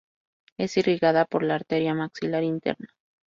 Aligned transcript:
Es 0.57 0.77
irrigado 0.77 1.23
por 1.27 1.43
la 1.43 1.53
arteria 1.53 1.93
maxilar 1.93 2.41
interna. 2.41 2.87